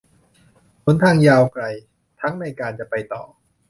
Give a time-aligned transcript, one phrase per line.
[0.83, 1.63] หนทางยาวไกล
[2.21, 3.23] ทั้งในการจะไปต่อ